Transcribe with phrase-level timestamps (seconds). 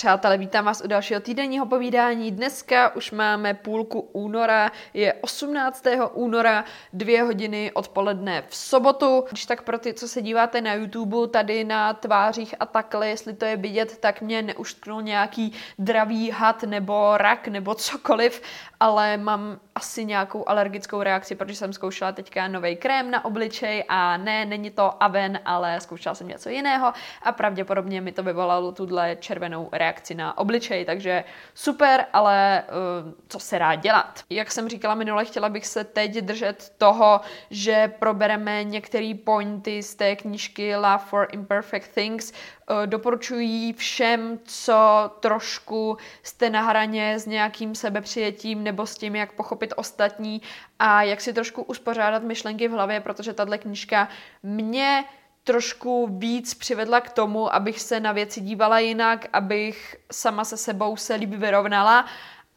[0.00, 2.30] Přátelé, vítám vás u dalšího týdenního povídání.
[2.30, 5.84] Dneska už máme půlku února, je 18.
[6.12, 9.24] února, dvě hodiny odpoledne v sobotu.
[9.30, 13.32] Když tak pro ty, co se díváte na YouTube, tady na tvářích a takhle, jestli
[13.32, 18.42] to je vidět, tak mě neuštknul nějaký dravý had nebo rak nebo cokoliv,
[18.80, 24.16] ale mám asi nějakou alergickou reakci, protože jsem zkoušela teďka nový krém na obličej a
[24.16, 26.92] ne, není to Aven, ale zkoušela jsem něco jiného
[27.22, 32.64] a pravděpodobně mi to vyvolalo tuhle červenou reakci na obličej, takže super, ale
[33.04, 34.20] uh, co se dá dělat?
[34.30, 39.94] Jak jsem říkala minule, chtěla bych se teď držet toho, že probereme některé pointy z
[39.94, 42.32] té knížky Love for Imperfect Things,
[42.70, 49.32] Eh, doporučuji všem, co trošku jste na hraně s nějakým sebepřijetím nebo s tím, jak
[49.32, 50.42] pochopit ostatní
[50.78, 54.08] a jak si trošku uspořádat myšlenky v hlavě, protože tahle knížka
[54.42, 55.04] mě
[55.50, 60.96] trošku víc přivedla k tomu, abych se na věci dívala jinak, abych sama se sebou
[60.96, 62.06] se líbí vyrovnala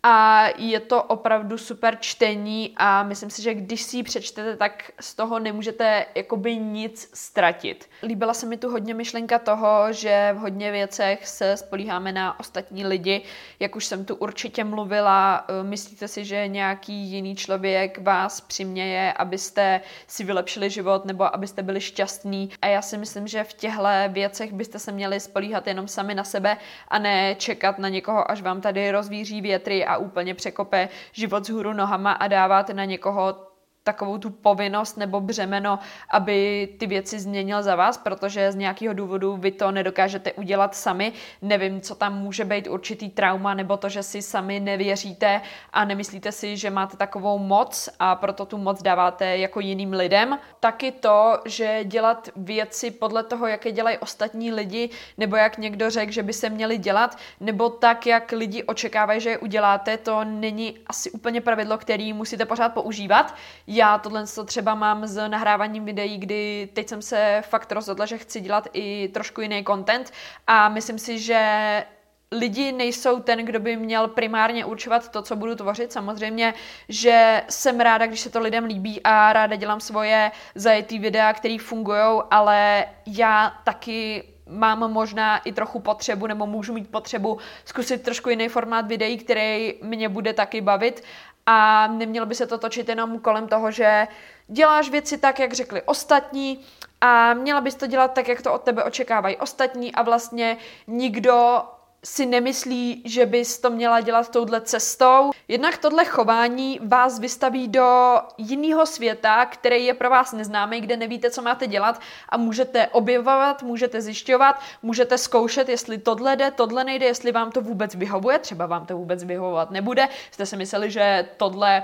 [0.06, 4.92] a je to opravdu super čtení a myslím si, že když si ji přečtete, tak
[5.00, 7.90] z toho nemůžete jakoby nic ztratit.
[8.04, 12.86] Líbila se mi tu hodně myšlenka toho, že v hodně věcech se spolíháme na ostatní
[12.86, 13.22] lidi,
[13.60, 19.14] jak už jsem tu určitě mluvila, eh, myslíte si, že nějaký jiný člověk vás přiměje,
[19.14, 23.73] abyste si vylepšili život nebo abyste byli šťastní a já si myslím, že v těchto
[24.10, 26.58] věcech byste se měli spolíhat jenom sami na sebe
[26.88, 31.49] a ne čekat na někoho, až vám tady rozvíří větry a úplně překope život z
[31.49, 33.53] hůru nohama a dáváte na někoho
[33.84, 39.38] takovou tu povinnost nebo břemeno, aby ty věci změnil za vás, protože z nějakého důvodu
[39.38, 41.14] vy to nedokážete udělat sami.
[41.42, 45.42] Nevím, co tam může být určitý trauma, nebo to, že si sami nevěříte
[45.73, 50.39] a nemyslíte si, že máte takovou moc a proto tu moc dáváte jako jiným lidem.
[50.59, 55.89] Taky to, že dělat věci podle toho, jak je dělají ostatní lidi, nebo jak někdo
[55.89, 60.23] řekl, že by se měli dělat, nebo tak, jak lidi očekávají, že je uděláte, to
[60.23, 63.36] není asi úplně pravidlo, který musíte pořád používat
[63.76, 68.42] já tohle třeba mám s nahráváním videí, kdy teď jsem se fakt rozhodla, že chci
[68.42, 70.11] dělat i trošku jiný content
[70.48, 71.83] a myslím si, že
[72.32, 75.92] lidi nejsou ten, kdo by měl primárně určovat to, co budu tvořit.
[75.92, 76.54] Samozřejmě,
[76.89, 81.58] že jsem ráda, když se to lidem líbí a ráda dělám svoje zajetý videa, které
[81.60, 88.30] fungují, ale já taky mám možná i trochu potřebu, nebo můžu mít potřebu zkusit trošku
[88.30, 91.04] jiný formát videí, který mě bude taky bavit
[91.45, 94.08] a nemělo by se to točit jenom kolem toho, že
[94.48, 96.65] děláš věci tak, jak řekli ostatní
[97.02, 101.64] a měla bys to dělat tak, jak to od tebe očekávají ostatní a vlastně nikdo
[102.03, 105.31] si nemyslí, že bys to měla dělat touhle cestou.
[105.47, 111.31] Jednak tohle chování vás vystaví do jiného světa, který je pro vás neznámý, kde nevíte,
[111.31, 117.05] co máte dělat a můžete objevovat, můžete zjišťovat, můžete zkoušet, jestli tohle jde, tohle nejde,
[117.05, 120.08] jestli vám to vůbec vyhovuje, třeba vám to vůbec vyhovovat nebude.
[120.31, 121.83] Jste si mysleli, že tohle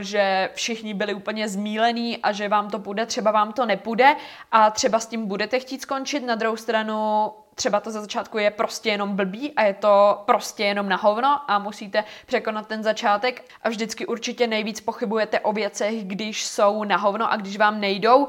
[0.00, 4.16] že všichni byli úplně zmílení a že vám to půjde, třeba vám to nepůjde
[4.52, 6.20] a třeba s tím budete chtít skončit.
[6.20, 10.64] Na druhou stranu třeba to za začátku je prostě jenom blbý a je to prostě
[10.64, 16.04] jenom na hovno a musíte překonat ten začátek a vždycky určitě nejvíc pochybujete o věcech,
[16.04, 18.26] když jsou na hovno a když vám nejdou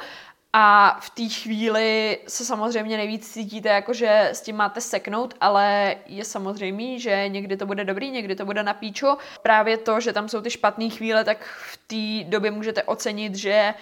[0.54, 5.96] a v té chvíli se samozřejmě nejvíc cítíte, jako že s tím máte seknout, ale
[6.06, 9.08] je samozřejmé, že někdy to bude dobrý, někdy to bude na píču.
[9.42, 13.74] Právě to, že tam jsou ty špatné chvíle, tak v té době můžete ocenit, že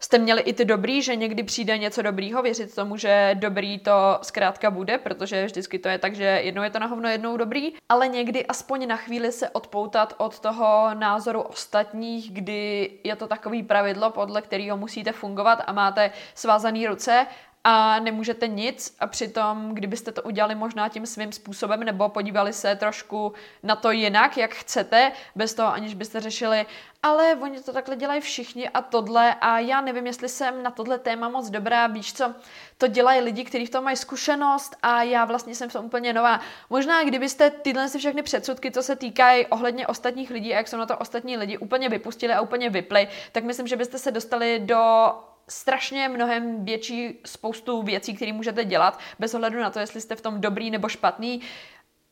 [0.00, 4.18] jste měli i ty dobrý, že někdy přijde něco dobrýho, věřit tomu, že dobrý to
[4.22, 7.72] zkrátka bude, protože vždycky to je tak, že jednou je to na hovno, jednou dobrý,
[7.88, 13.62] ale někdy aspoň na chvíli se odpoutat od toho názoru ostatních, kdy je to takový
[13.62, 17.26] pravidlo, podle kterého musíte fungovat a máte svázané ruce
[17.70, 22.76] a nemůžete nic a přitom, kdybyste to udělali možná tím svým způsobem nebo podívali se
[22.76, 26.66] trošku na to jinak, jak chcete, bez toho aniž byste řešili,
[27.02, 30.98] ale oni to takhle dělají všichni a tohle a já nevím, jestli jsem na tohle
[30.98, 32.34] téma moc dobrá, víš co,
[32.78, 36.12] to dělají lidi, kteří v tom mají zkušenost a já vlastně jsem v tom úplně
[36.12, 36.40] nová.
[36.70, 40.76] Možná kdybyste tyhle si všechny předsudky, co se týkají ohledně ostatních lidí a jak jsou
[40.76, 44.58] na to ostatní lidi, úplně vypustili a úplně vypli, tak myslím, že byste se dostali
[44.58, 45.12] do
[45.48, 50.20] strašně mnohem větší spoustu věcí, které můžete dělat, bez ohledu na to, jestli jste v
[50.20, 51.40] tom dobrý nebo špatný.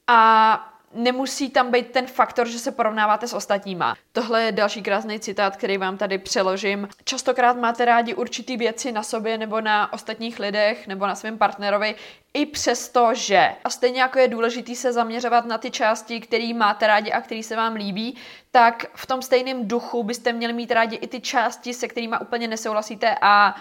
[0.06, 3.96] A nemusí tam být ten faktor, že se porovnáváte s ostatníma.
[4.12, 6.88] Tohle je další krásný citát, který vám tady přeložím.
[7.04, 11.94] Častokrát máte rádi určitý věci na sobě nebo na ostatních lidech nebo na svém partnerovi,
[12.34, 13.48] i přesto, že.
[13.64, 17.42] A stejně jako je důležitý se zaměřovat na ty části, které máte rádi a které
[17.42, 18.16] se vám líbí,
[18.50, 22.48] tak v tom stejném duchu byste měli mít rádi i ty části, se kterými úplně
[22.48, 23.56] nesouhlasíte a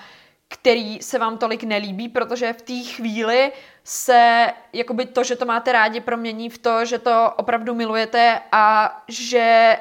[0.48, 3.52] který se vám tolik nelíbí, protože v té chvíli
[3.84, 8.96] se jakoby to, že to máte rádi, promění v to, že to opravdu milujete a
[9.08, 9.78] že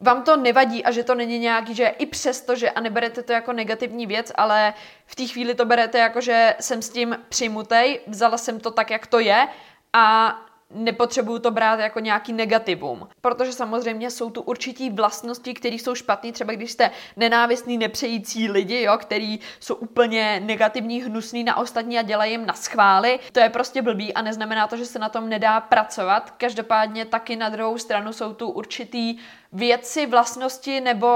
[0.00, 3.32] vám to nevadí a že to není nějaký, že i přesto, že a neberete to
[3.32, 4.74] jako negativní věc, ale
[5.06, 8.90] v té chvíli to berete jako, že jsem s tím přijmutej, vzala jsem to tak,
[8.90, 9.48] jak to je
[9.92, 10.36] a
[10.70, 13.08] nepotřebuju to brát jako nějaký negativum.
[13.20, 18.82] Protože samozřejmě jsou tu určitý vlastnosti, které jsou špatné, třeba když jste nenávistný, nepřející lidi,
[18.82, 23.18] jo, který jsou úplně negativní, hnusný na ostatní a dělají jim na schvály.
[23.32, 26.30] To je prostě blbý a neznamená to, že se na tom nedá pracovat.
[26.30, 29.16] Každopádně taky na druhou stranu jsou tu určitý
[29.52, 31.08] věci, vlastnosti nebo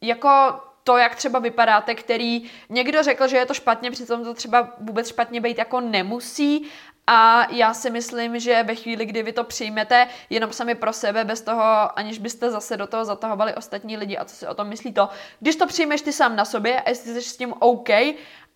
[0.00, 4.72] jako to, jak třeba vypadáte, který někdo řekl, že je to špatně, přitom to třeba
[4.80, 6.66] vůbec špatně být jako nemusí
[7.06, 11.24] a já si myslím, že ve chvíli, kdy vy to přijmete jenom sami pro sebe,
[11.24, 14.68] bez toho, aniž byste zase do toho zatahovali ostatní lidi a co si o tom
[14.68, 15.08] myslí to,
[15.40, 17.88] když to přijmeš ty sám na sobě a jestli jsi s tím OK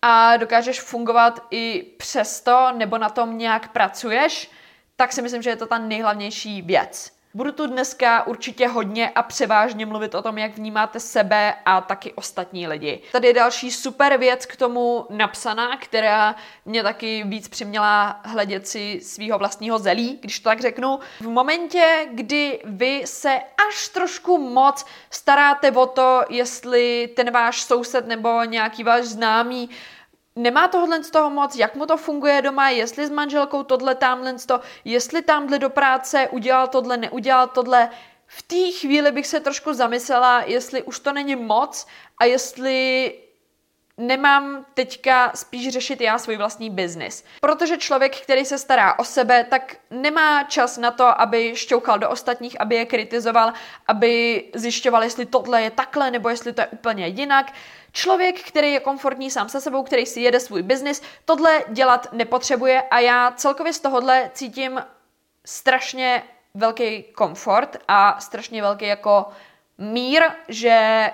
[0.01, 4.51] a dokážeš fungovat i přesto, nebo na tom nějak pracuješ,
[4.95, 7.16] tak si myslím, že je to ta nejhlavnější věc.
[7.37, 12.13] Budu tu dneska určitě hodně a převážně mluvit o tom, jak vnímáte sebe a taky
[12.13, 13.01] ostatní lidi.
[13.11, 16.35] Tady je další super věc k tomu napsaná, která
[16.65, 20.99] mě taky víc přiměla hledět si svého vlastního zelí, když to tak řeknu.
[21.19, 28.07] V momentě, kdy vy se až trošku moc staráte o to, jestli ten váš soused
[28.07, 29.69] nebo nějaký váš známý
[30.37, 34.33] nemá tohle z toho moc, jak mu to funguje doma, jestli s manželkou tohle, tamhle
[34.47, 37.89] to, jestli tamhle do práce udělal tohle, neudělal tohle.
[38.27, 41.87] V té chvíli bych se trošku zamyslela, jestli už to není moc
[42.17, 43.13] a jestli
[43.97, 47.25] nemám teďka spíš řešit já svůj vlastní biznis.
[47.41, 52.09] Protože člověk, který se stará o sebe, tak nemá čas na to, aby šťoukal do
[52.09, 53.53] ostatních, aby je kritizoval,
[53.87, 57.51] aby zjišťoval, jestli tohle je takhle, nebo jestli to je úplně jinak.
[57.91, 62.81] Člověk, který je komfortní sám se sebou, který si jede svůj biznis, tohle dělat nepotřebuje
[62.81, 64.81] a já celkově z tohohle cítím
[65.45, 66.23] strašně
[66.53, 69.25] velký komfort a strašně velký jako
[69.77, 71.09] mír, že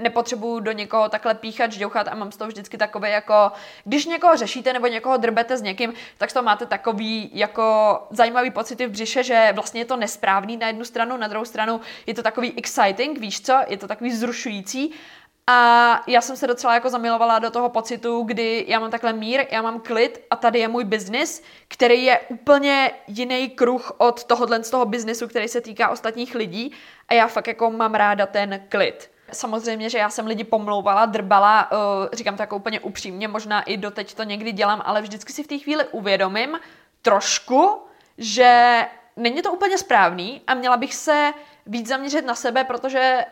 [0.00, 3.52] nepotřebuju do někoho takhle píchat, žďouchat a mám z toho vždycky takové jako,
[3.84, 8.86] když někoho řešíte nebo někoho drbete s někým, tak to máte takový jako zajímavý pocity
[8.86, 12.22] v břiše, že vlastně je to nesprávný na jednu stranu, na druhou stranu je to
[12.22, 14.94] takový exciting, víš co, je to takový zrušující
[15.52, 19.46] a já jsem se docela jako zamilovala do toho pocitu, kdy já mám takhle mír,
[19.50, 24.62] já mám klid a tady je můj biznis, který je úplně jiný kruh od tohohle
[24.64, 26.72] z toho biznesu, který se týká ostatních lidí.
[27.08, 29.10] A já fakt jako mám ráda ten klid.
[29.32, 31.78] Samozřejmě, že já jsem lidi pomlouvala, drbala, uh,
[32.12, 35.46] říkám to jako úplně upřímně, možná i doteď to někdy dělám, ale vždycky si v
[35.46, 36.58] té chvíli uvědomím
[37.02, 37.82] trošku,
[38.18, 38.86] že
[39.16, 41.32] není to úplně správný a měla bych se
[41.66, 43.24] víc zaměřit na sebe, protože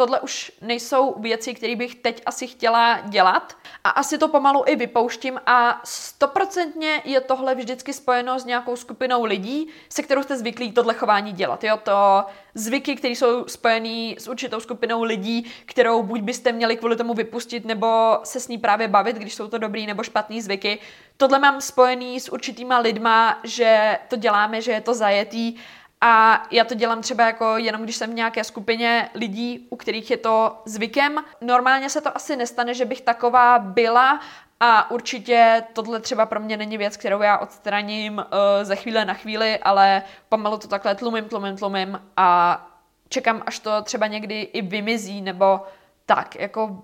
[0.00, 4.76] tohle už nejsou věci, které bych teď asi chtěla dělat a asi to pomalu i
[4.76, 10.72] vypouštím a stoprocentně je tohle vždycky spojeno s nějakou skupinou lidí, se kterou jste zvyklí
[10.72, 11.64] tohle chování dělat.
[11.64, 12.24] Jo, to
[12.54, 17.64] zvyky, které jsou spojené s určitou skupinou lidí, kterou buď byste měli kvůli tomu vypustit,
[17.64, 20.78] nebo se s ní právě bavit, když jsou to dobrý nebo špatný zvyky.
[21.16, 25.56] Tohle mám spojený s určitýma lidma, že to děláme, že je to zajetý
[26.00, 30.10] a já to dělám třeba jako jenom, když jsem v nějaké skupině lidí, u kterých
[30.10, 31.24] je to zvykem.
[31.40, 34.20] Normálně se to asi nestane, že bych taková byla
[34.60, 38.24] a určitě tohle třeba pro mě není věc, kterou já odstraním uh,
[38.62, 42.60] ze chvíle na chvíli, ale pomalu to takhle tlumím, tlumím, tlumím a
[43.08, 45.60] čekám, až to třeba někdy i vymizí, nebo
[46.06, 46.82] tak, jako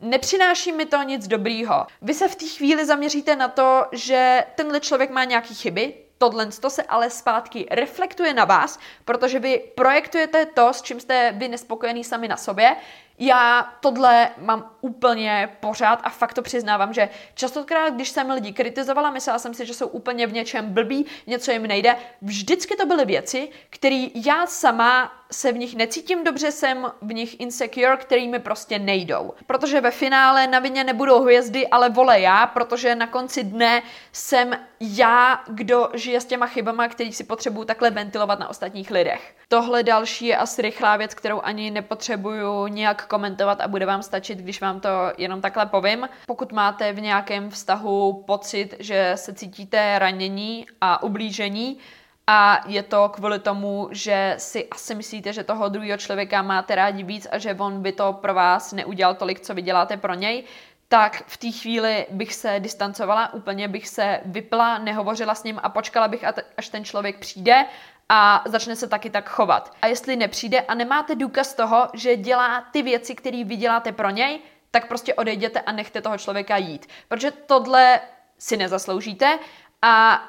[0.00, 1.86] nepřináší mi to nic dobrýho.
[2.02, 6.46] Vy se v té chvíli zaměříte na to, že tenhle člověk má nějaké chyby, tohle
[6.46, 11.48] to se ale zpátky reflektuje na vás, protože vy projektujete to, s čím jste vy
[11.48, 12.76] nespokojený sami na sobě
[13.18, 19.10] já tohle mám úplně pořád a fakt to přiznávám, že častokrát, když jsem lidi kritizovala,
[19.10, 21.96] myslela jsem si, že jsou úplně v něčem blbí, něco jim nejde.
[22.22, 27.40] Vždycky to byly věci, které já sama se v nich necítím dobře, jsem v nich
[27.40, 29.34] insecure, který mi prostě nejdou.
[29.46, 34.58] Protože ve finále na vině nebudou hvězdy, ale vole já, protože na konci dne jsem
[34.80, 39.34] já, kdo žije s těma chybama, který si potřebuju takhle ventilovat na ostatních lidech.
[39.54, 44.38] Tohle další je asi rychlá věc, kterou ani nepotřebuju nějak komentovat a bude vám stačit,
[44.38, 46.08] když vám to jenom takhle povím.
[46.26, 51.78] Pokud máte v nějakém vztahu pocit, že se cítíte ranění a ublížení,
[52.26, 57.02] a je to kvůli tomu, že si asi myslíte, že toho druhého člověka máte rádi
[57.02, 60.44] víc a že on by to pro vás neudělal tolik, co vy děláte pro něj,
[60.88, 65.68] tak v té chvíli bych se distancovala, úplně bych se vypla, nehovořila s ním a
[65.68, 66.24] počkala bych,
[66.56, 67.64] až ten člověk přijde
[68.08, 69.72] a začne se taky tak chovat.
[69.82, 74.10] A jestli nepřijde a nemáte důkaz toho, že dělá ty věci, které vy děláte pro
[74.10, 76.86] něj, tak prostě odejděte a nechte toho člověka jít.
[77.08, 78.00] Protože tohle
[78.38, 79.38] si nezasloužíte
[79.82, 80.24] a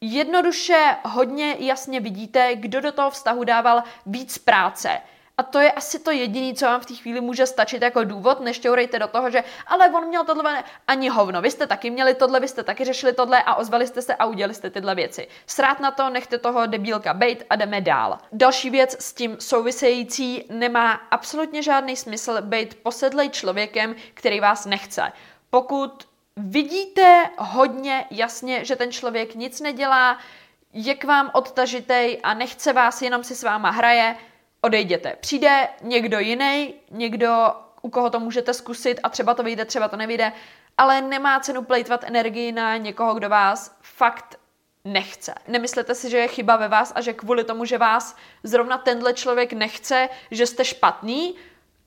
[0.00, 5.00] jednoduše hodně jasně vidíte, kdo do toho vztahu dával víc práce.
[5.40, 8.40] A to je asi to jediné, co vám v té chvíli může stačit jako důvod,
[8.40, 12.40] nešťourejte do toho, že ale on měl tohle, ani hovno, vy jste taky měli tohle,
[12.40, 15.28] vy jste taky řešili tohle a ozvali jste se a udělali jste tyhle věci.
[15.46, 18.18] Srát na to, nechte toho debílka bejt a jdeme dál.
[18.32, 25.12] Další věc s tím související nemá absolutně žádný smysl být posedlej člověkem, který vás nechce.
[25.50, 30.18] Pokud vidíte hodně jasně, že ten člověk nic nedělá,
[30.72, 34.16] je k vám odtažitej a nechce vás, jenom si s váma hraje,
[34.60, 35.16] odejděte.
[35.20, 37.52] Přijde někdo jiný, někdo,
[37.82, 40.32] u koho to můžete zkusit a třeba to vyjde, třeba to nevyjde,
[40.78, 44.40] ale nemá cenu plejtvat energii na někoho, kdo vás fakt
[44.84, 45.34] nechce.
[45.48, 49.14] Nemyslete si, že je chyba ve vás a že kvůli tomu, že vás zrovna tenhle
[49.14, 51.34] člověk nechce, že jste špatný,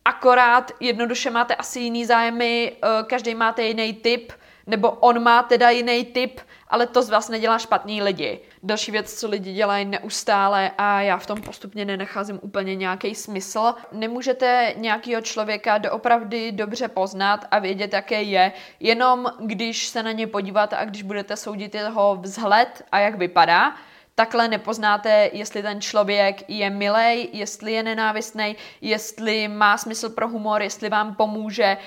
[0.05, 4.31] akorát jednoduše máte asi jiný zájmy, eh, každý máte jiný typ,
[4.67, 8.39] nebo on má teda jiný typ, ale to z vás nedělá špatný lidi.
[8.65, 13.73] Další věc, co lidi dělají neustále a já v tom postupně nenacházím úplně nějaký smysl.
[13.91, 20.27] Nemůžete nějakého člověka doopravdy dobře poznat a vědět, jaké je, jenom když se na ně
[20.27, 23.75] podíváte a když budete soudit jeho vzhled a jak vypadá,
[24.15, 30.61] takhle nepoznáte, jestli ten člověk je milej, jestli je nenávistný, jestli má smysl pro humor,
[30.61, 31.77] jestli vám pomůže,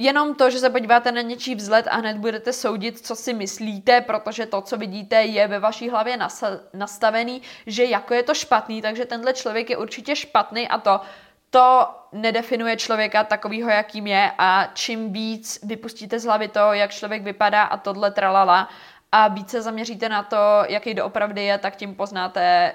[0.00, 4.00] Jenom to, že se podíváte na něčí vzhled a hned budete soudit, co si myslíte,
[4.00, 6.18] protože to, co vidíte, je ve vaší hlavě
[6.74, 11.00] nastavený, že jako je to špatný, takže tenhle člověk je určitě špatný a to,
[11.50, 17.22] to nedefinuje člověka takovýho, jakým je a čím víc vypustíte z hlavy to, jak člověk
[17.22, 18.68] vypadá a tohle tralala
[19.12, 20.36] a více se zaměříte na to,
[20.68, 22.72] jaký doopravdy je, tak tím poznáte,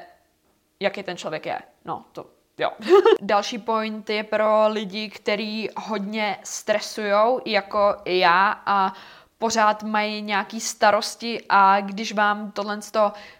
[0.80, 1.60] jaký ten člověk je.
[1.86, 2.72] No, to Jo.
[3.22, 8.94] Další point je pro lidi, kteří hodně stresujou, jako i já, a
[9.38, 12.80] pořád mají nějaký starosti a když vám tohle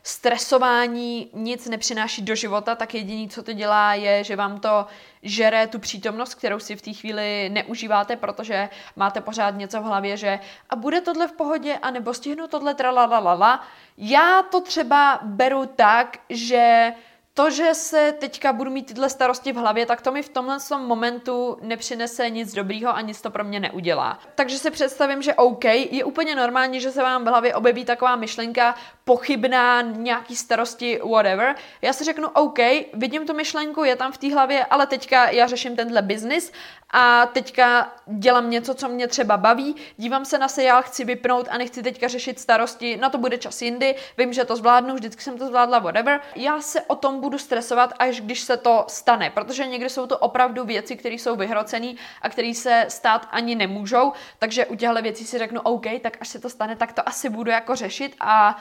[0.04, 4.86] stresování nic nepřináší do života, tak jediný, co to dělá, je, že vám to
[5.24, 10.18] žere tu přítomnost, kterou si v té chvíli neužíváte, protože máte pořád něco v hlavě,
[10.18, 13.64] že a bude tohle v pohodě, anebo stihnu tohle tralalala.
[13.98, 16.94] Já to třeba beru tak, že
[17.38, 20.58] to, že se teďka budu mít tyhle starosti v hlavě, tak to mi v tomhle
[20.78, 24.20] momentu nepřinese nic dobrýho a nic to pro mě neudělá.
[24.36, 28.16] Takže si představím, že OK, je úplně normální, že se vám v hlavě objeví taková
[28.16, 31.56] myšlenka pochybná, nějaký starosti, whatever.
[31.82, 32.60] Já si řeknu OK,
[32.94, 36.52] vidím tu myšlenku, je tam v té hlavě, ale teďka já řeším tenhle biznis
[36.90, 41.58] a teďka dělám něco, co mě třeba baví, dívám se na seriál, chci vypnout a
[41.58, 45.38] nechci teďka řešit starosti, na to bude čas jindy, vím, že to zvládnu, vždycky jsem
[45.38, 46.22] to zvládla, whatever.
[46.36, 50.18] Já se o tom budu stresovat, až když se to stane, protože někdy jsou to
[50.18, 55.26] opravdu věci, které jsou vyhrocené a které se stát ani nemůžou, takže u těchto věcí
[55.26, 58.58] si řeknu OK, tak až se to stane, tak to asi budu jako řešit a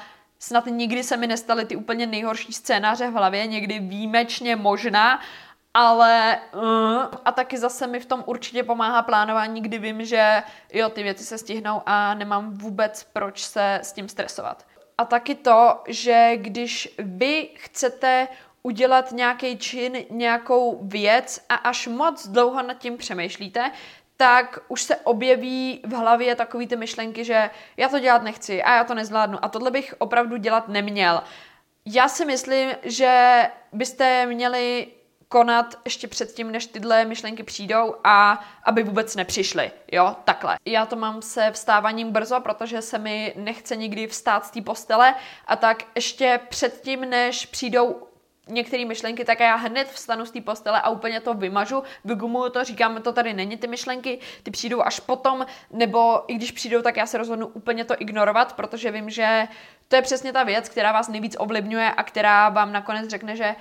[0.46, 5.20] snad nikdy se mi nestaly ty úplně nejhorší scénáře v hlavě, někdy výjimečně možná,
[5.74, 6.62] ale uh,
[7.24, 11.24] a taky zase mi v tom určitě pomáhá plánování, kdy vím, že jo, ty věci
[11.24, 14.66] se stihnou a nemám vůbec proč se s tím stresovat.
[14.98, 18.28] A taky to, že když vy chcete
[18.62, 23.70] udělat nějaký čin, nějakou věc a až moc dlouho nad tím přemýšlíte,
[24.16, 28.76] tak už se objeví v hlavě takový ty myšlenky, že já to dělat nechci a
[28.76, 31.23] já to nezvládnu a tohle bych opravdu dělat neměl.
[31.87, 33.42] Já si myslím, že
[33.73, 34.87] byste měli
[35.28, 40.56] konat ještě předtím, než tyhle myšlenky přijdou a aby vůbec nepřišly, jo, takhle.
[40.64, 45.14] Já to mám se vstávaním brzo, protože se mi nechce nikdy vstát z té postele
[45.47, 48.09] a tak ještě předtím, než přijdou
[48.48, 52.64] některé myšlenky, tak já hned vstanu z té postele a úplně to vymažu, vygumuju to,
[52.64, 56.96] říkám, to tady není ty myšlenky, ty přijdou až potom, nebo i když přijdou, tak
[56.96, 59.48] já se rozhodnu úplně to ignorovat, protože vím, že
[59.88, 63.54] to je přesně ta věc, která vás nejvíc ovlivňuje a která vám nakonec řekne, že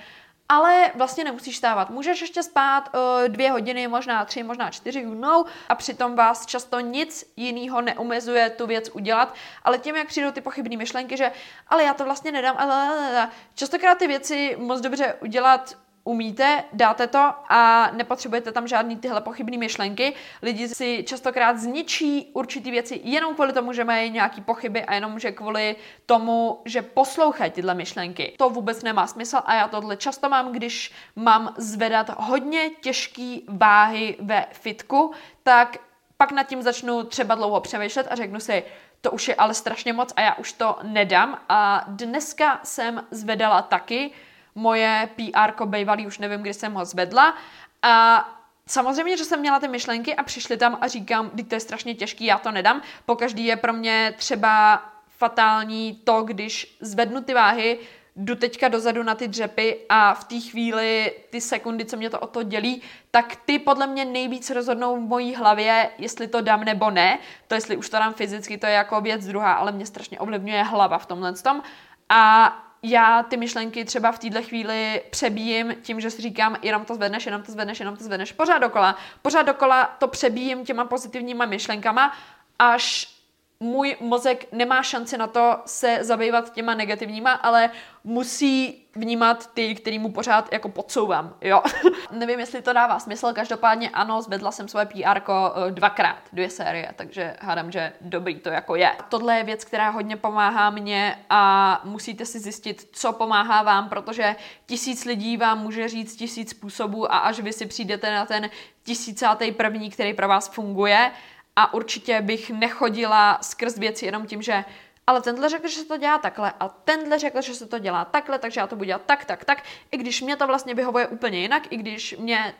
[0.48, 1.90] ale vlastně nemusíš stávat.
[1.90, 6.80] Můžeš ještě spát uh, dvě hodiny, možná tři, možná čtyři, no, a přitom vás často
[6.80, 9.34] nic jiného neumezuje tu věc udělat,
[9.64, 11.32] ale tím, jak přijdou ty pochybné myšlenky, že
[11.68, 17.32] ale já to vlastně nedám, ale častokrát ty věci moc dobře udělat umíte, dáte to
[17.48, 20.14] a nepotřebujete tam žádný tyhle pochybné myšlenky.
[20.42, 25.18] Lidi si častokrát zničí určitý věci jenom kvůli tomu, že mají nějaký pochyby a jenom
[25.18, 28.34] že kvůli tomu, že poslouchají tyhle myšlenky.
[28.38, 34.16] To vůbec nemá smysl a já tohle často mám, když mám zvedat hodně těžký váhy
[34.20, 35.76] ve fitku, tak
[36.16, 38.64] pak nad tím začnu třeba dlouho přemýšlet a řeknu si,
[39.00, 41.38] to už je ale strašně moc a já už to nedám.
[41.48, 44.10] A dneska jsem zvedala taky
[44.54, 47.34] moje PR bývalý, už nevím, kdy jsem ho zvedla.
[47.82, 48.24] A
[48.66, 51.94] Samozřejmě, že jsem měla ty myšlenky a přišli tam a říkám, teď to je strašně
[51.94, 52.82] těžký, já to nedám.
[53.06, 57.78] Po každý je pro mě třeba fatální to, když zvednu ty váhy,
[58.16, 62.20] jdu teďka dozadu na ty dřepy a v té chvíli, ty sekundy, co mě to
[62.20, 66.64] o to dělí, tak ty podle mě nejvíc rozhodnou v mojí hlavě, jestli to dám
[66.64, 67.18] nebo ne.
[67.48, 70.62] To, jestli už to dám fyzicky, to je jako věc druhá, ale mě strašně ovlivňuje
[70.62, 71.62] hlava v tomhle tom.
[72.08, 72.52] A
[72.86, 77.26] já ty myšlenky třeba v této chvíli přebíjím tím, že si říkám, jenom to zvedneš,
[77.26, 78.96] jenom to zvedneš, jenom to zvedneš, pořád dokola.
[79.22, 82.12] Pořád dokola to přebíjím těma pozitivníma myšlenkama,
[82.58, 83.13] až
[83.60, 87.70] můj mozek nemá šanci na to se zabývat těma negativníma, ale
[88.04, 91.62] musí vnímat ty, který mu pořád jako podsouvám, jo.
[92.10, 96.92] Nevím, jestli to dává smysl, každopádně ano, zvedla jsem svoje PR eh, dvakrát, dvě série,
[96.96, 98.90] takže hádám, že dobrý to jako je.
[99.08, 104.36] Tohle je věc, která hodně pomáhá mně a musíte si zjistit, co pomáhá vám, protože
[104.66, 108.50] tisíc lidí vám může říct tisíc způsobů a až vy si přijdete na ten
[108.84, 111.10] tisícátý první, který pro vás funguje,
[111.56, 114.64] a určitě bych nechodila skrz věci jenom tím, že
[115.06, 118.04] ale tenhle řekl, že se to dělá takhle a tenhle řekl, že se to dělá
[118.04, 121.06] takhle, takže já to budu dělat tak, tak, tak, i když mě to vlastně vyhovuje
[121.06, 122.54] úplně jinak, i když mě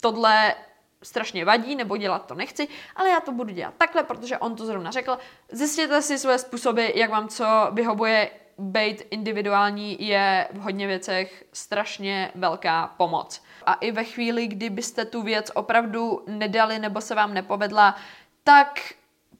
[0.00, 0.54] tohle
[1.02, 4.66] strašně vadí nebo dělat to nechci, ale já to budu dělat takhle, protože on to
[4.66, 5.18] zrovna řekl.
[5.52, 8.30] Zjistěte si své způsoby, jak vám co vyhovuje.
[8.58, 13.42] Být individuální je v hodně věcech strašně velká pomoc.
[13.66, 17.96] A i ve chvíli, kdy byste tu věc opravdu nedali nebo se vám nepovedla,
[18.44, 18.80] tak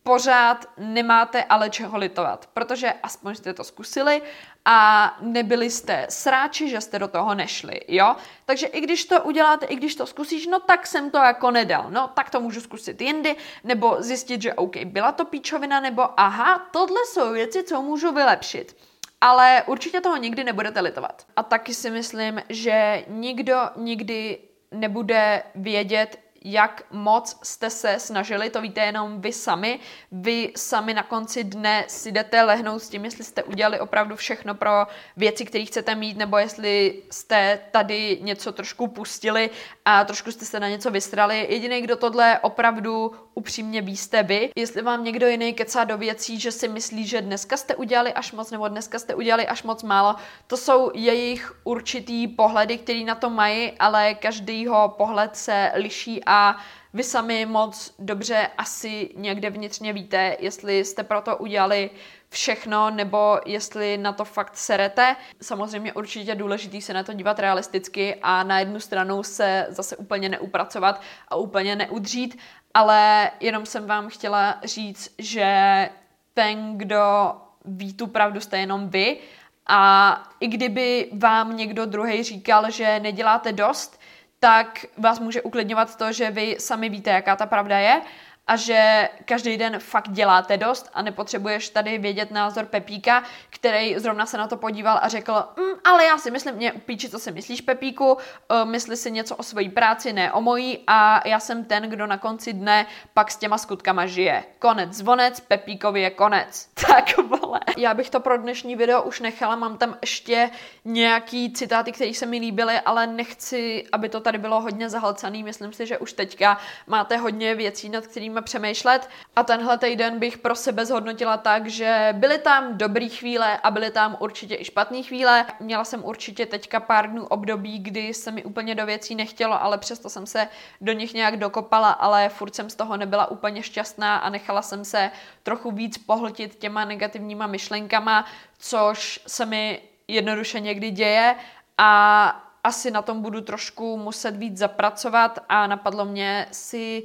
[0.02, 4.22] pořád nemáte ale čeho litovat, protože aspoň jste to zkusili
[4.64, 8.16] a nebyli jste sráči, že jste do toho nešli, jo?
[8.44, 11.86] Takže i když to uděláte, i když to zkusíš, no tak jsem to jako nedal,
[11.90, 16.58] no tak to můžu zkusit jindy, nebo zjistit, že OK, byla to píčovina, nebo aha,
[16.70, 18.76] tohle jsou věci, co můžu vylepšit.
[19.20, 21.26] Ale určitě toho nikdy nebudete litovat.
[21.36, 24.38] A taky si myslím, že nikdo nikdy
[24.70, 29.80] nebude vědět, jak moc jste se snažili, to víte jenom vy sami.
[30.12, 34.54] Vy sami na konci dne si jdete lehnout s tím, jestli jste udělali opravdu všechno
[34.54, 34.86] pro
[35.16, 39.50] věci, které chcete mít, nebo jestli jste tady něco trošku pustili
[39.84, 41.46] a trošku jste se na něco vystrali.
[41.50, 43.82] Jediný, kdo tohle opravdu upřímně
[44.22, 44.50] vy.
[44.56, 48.32] Jestli vám někdo jiný kecá do věcí, že si myslí, že dneska jste udělali až
[48.32, 50.16] moc, nebo dneska jste udělali až moc málo,
[50.46, 56.56] to jsou jejich určitý pohledy, který na to mají, ale každýho pohled se liší a
[56.94, 61.90] vy sami moc dobře asi někde vnitřně víte, jestli jste pro to udělali
[62.28, 65.16] všechno, nebo jestli na to fakt serete.
[65.42, 70.28] Samozřejmě určitě důležitý se na to dívat realisticky a na jednu stranu se zase úplně
[70.28, 72.38] neupracovat a úplně neudřít,
[72.74, 75.90] ale jenom jsem vám chtěla říct, že
[76.34, 77.34] ten, kdo
[77.64, 79.18] ví tu pravdu, jste jenom vy.
[79.66, 84.00] A i kdyby vám někdo druhý říkal, že neděláte dost,
[84.38, 88.02] tak vás může uklidňovat to, že vy sami víte, jaká ta pravda je
[88.46, 94.26] a že každý den fakt děláte dost a nepotřebuješ tady vědět názor Pepíka, který zrovna
[94.26, 97.32] se na to podíval a řekl, mm, ale já si myslím, mě upíči, co si
[97.32, 98.18] myslíš Pepíku, uh,
[98.64, 102.18] mysli si něco o svojí práci, ne o mojí a já jsem ten, kdo na
[102.18, 104.44] konci dne pak s těma skutkama žije.
[104.58, 106.68] Konec zvonec, Pepíkovi je konec.
[106.94, 107.60] Tak vole.
[107.76, 110.50] Já bych to pro dnešní video už nechala, mám tam ještě
[110.84, 115.42] nějaký citáty, které se mi líbily, ale nechci, aby to tady bylo hodně zahlcený.
[115.42, 119.08] Myslím si, že už teďka máte hodně věcí, nad kterými kterými přemýšlet.
[119.36, 123.90] A tenhle týden bych pro sebe zhodnotila tak, že byly tam dobré chvíle a byly
[123.90, 125.46] tam určitě i špatné chvíle.
[125.60, 129.78] Měla jsem určitě teďka pár dnů období, kdy se mi úplně do věcí nechtělo, ale
[129.78, 130.48] přesto jsem se
[130.80, 134.84] do nich nějak dokopala, ale furt jsem z toho nebyla úplně šťastná a nechala jsem
[134.84, 135.10] se
[135.42, 138.24] trochu víc pohltit těma negativníma myšlenkama,
[138.58, 141.36] což se mi jednoduše někdy děje
[141.78, 147.02] a asi na tom budu trošku muset víc zapracovat a napadlo mě si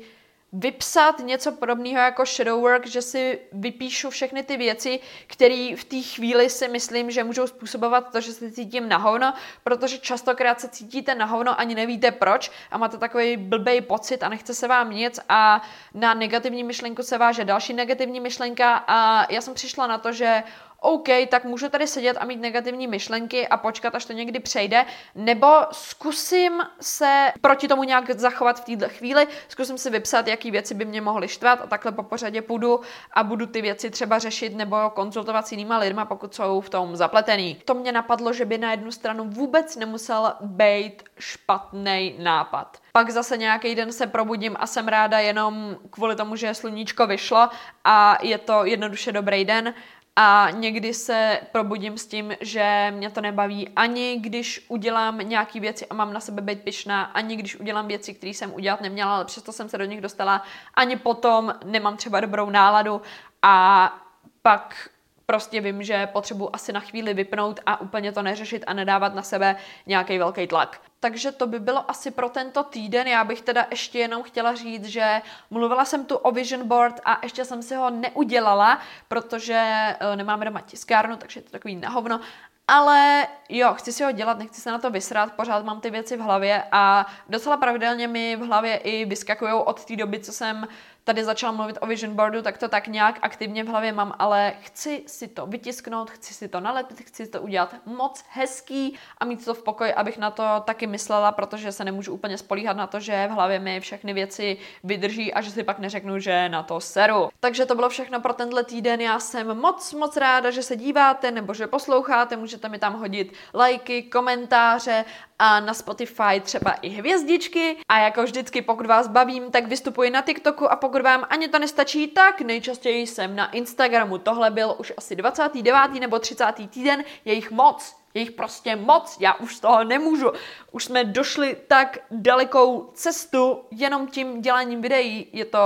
[0.53, 6.01] vypsat něco podobného jako shadow work, že si vypíšu všechny ty věci, které v té
[6.01, 9.33] chvíli si myslím, že můžou způsobovat to, že se cítím na hovno,
[9.63, 14.29] protože častokrát se cítíte na hovno, ani nevíte proč a máte takový blbej pocit a
[14.29, 15.61] nechce se vám nic a
[15.93, 18.83] na negativní myšlenku se váže další negativní myšlenka.
[18.87, 20.43] A já jsem přišla na to, že
[20.81, 24.85] OK, tak můžu tady sedět a mít negativní myšlenky a počkat, až to někdy přejde,
[25.15, 30.73] nebo zkusím se proti tomu nějak zachovat v této chvíli, zkusím si vypsat, jaký věci
[30.73, 32.79] by mě mohly štvat a takhle po pořadě půjdu
[33.13, 36.95] a budu ty věci třeba řešit nebo konzultovat s jinýma lidma, pokud jsou v tom
[36.95, 37.61] zapletený.
[37.65, 42.77] To mě napadlo, že by na jednu stranu vůbec nemusel být špatný nápad.
[42.91, 47.49] Pak zase nějaký den se probudím a jsem ráda jenom kvůli tomu, že sluníčko vyšlo
[47.83, 49.73] a je to jednoduše dobrý den
[50.21, 55.87] a někdy se probudím s tím, že mě to nebaví ani když udělám nějaký věci
[55.87, 59.25] a mám na sebe být pyšná, ani když udělám věci, které jsem udělat neměla, ale
[59.25, 63.01] přesto jsem se do nich dostala, ani potom nemám třeba dobrou náladu.
[63.41, 63.97] A
[64.41, 64.89] pak
[65.29, 69.21] prostě vím, že potřebuji asi na chvíli vypnout a úplně to neřešit a nedávat na
[69.21, 70.81] sebe nějaký velký tlak.
[70.99, 73.07] Takže to by bylo asi pro tento týden.
[73.07, 77.19] Já bych teda ještě jenom chtěla říct, že mluvila jsem tu o vision board a
[77.23, 79.55] ještě jsem si ho neudělala, protože
[79.99, 82.19] eh, nemáme doma tiskárnu, takže je to takový nahovno.
[82.67, 86.17] Ale jo, chci si ho dělat, nechci se na to vysrat, pořád mám ty věci
[86.17, 90.67] v hlavě a docela pravidelně mi v hlavě i vyskakují od té doby, co jsem
[91.09, 94.53] tady začala mluvit o vision boardu, tak to tak nějak aktivně v hlavě mám, ale
[94.61, 99.45] chci si to vytisknout, chci si to nalepit, chci to udělat moc hezký a mít
[99.45, 102.99] to v pokoji, abych na to taky myslela, protože se nemůžu úplně spolíhat na to,
[102.99, 106.79] že v hlavě mi všechny věci vydrží a že si pak neřeknu, že na to
[106.79, 107.29] seru.
[107.39, 109.01] Takže to bylo všechno pro tenhle týden.
[109.01, 112.37] Já jsem moc, moc ráda, že se díváte nebo že posloucháte.
[112.37, 115.05] Můžete mi tam hodit lajky, komentáře
[115.39, 117.77] a na Spotify třeba i hvězdičky.
[117.89, 121.59] A jako vždycky, pokud vás bavím, tak vystupuji na TikToku a pokud vám ani to
[121.59, 124.17] nestačí, tak nejčastěji jsem na Instagramu.
[124.17, 125.99] Tohle byl už asi 29.
[125.99, 126.45] nebo 30.
[126.69, 127.95] týden, je jich moc.
[128.13, 130.31] Je jich prostě moc, já už z toho nemůžu.
[130.71, 135.27] Už jsme došli tak dalekou cestu jenom tím děláním videí.
[135.33, 135.59] Je to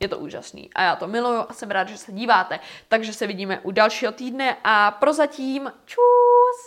[0.00, 2.60] je to úžasný a já to miluju a jsem rád, že se díváte.
[2.88, 6.58] Takže se vidíme u dalšího týdne a prozatím čus!